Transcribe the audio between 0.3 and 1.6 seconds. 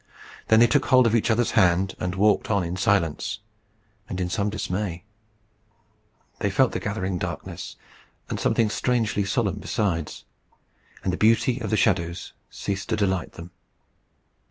Then they took hold of each other's